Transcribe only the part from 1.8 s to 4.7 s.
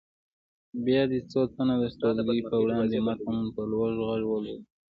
د ټولګي په وړاندې متن په لوړ غږ ولولي.